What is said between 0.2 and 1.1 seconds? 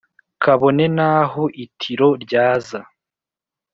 kabone n’